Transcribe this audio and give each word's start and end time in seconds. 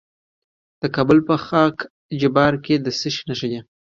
د 0.81 0.83
کابل 0.95 1.19
په 1.27 1.35
خاک 1.45 1.75
جبار 2.21 2.53
کې 2.65 2.75
د 2.85 2.87
څه 2.99 3.07
شي 3.15 3.23
نښې 3.29 3.47
دي؟ 3.51 3.59